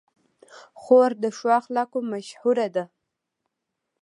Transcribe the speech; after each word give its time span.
خور 0.81 1.09
د 1.23 1.25
ښو 1.37 1.47
اخلاقو 1.59 1.99
مشهوره 2.11 2.67
ده. 2.75 2.83